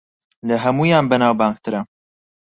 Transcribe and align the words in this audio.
لە 0.47 0.55
ھەموویان 0.63 1.05
بەناوبانگترە 1.11 1.81